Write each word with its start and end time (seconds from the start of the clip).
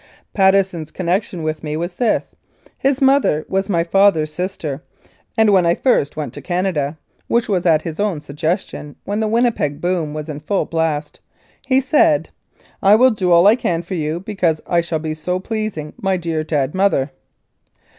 Patteson's 0.35 0.89
connection 0.89 1.43
with 1.43 1.63
me 1.63 1.77
was 1.77 1.93
this: 1.93 2.35
His 2.75 3.01
mother 3.03 3.45
was 3.47 3.69
my 3.69 3.83
father's 3.83 4.33
sister, 4.33 4.81
and 5.37 5.51
when 5.53 5.63
I 5.63 5.75
first 5.75 6.17
went 6.17 6.33
to 6.33 6.41
Canada 6.41 6.97
(which 7.27 7.47
was 7.47 7.67
at 7.67 7.83
his 7.83 7.99
own 7.99 8.19
suggestion, 8.19 8.95
when 9.03 9.19
the 9.19 9.27
Winnipeg 9.27 9.79
boom 9.79 10.15
was 10.15 10.27
in 10.27 10.39
full 10.39 10.65
blast), 10.65 11.19
he 11.67 11.79
said, 11.79 12.31
"I 12.81 12.95
will 12.95 13.11
do 13.11 13.31
all 13.31 13.45
I 13.45 13.55
can 13.55 13.83
for 13.83 13.93
you, 13.93 14.19
because 14.19 14.59
I 14.65 14.81
shall 14.81 15.03
so 15.13 15.37
be 15.37 15.47
pleasing 15.47 15.93
my 16.01 16.17
dear 16.17 16.43
dead 16.43 16.73
mother." 16.73 17.11